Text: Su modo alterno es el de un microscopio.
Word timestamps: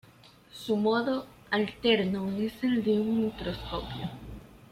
Su 0.51 0.77
modo 0.77 1.27
alterno 1.51 2.31
es 2.39 2.53
el 2.63 2.83
de 2.83 2.99
un 2.99 3.25
microscopio. 3.25 4.09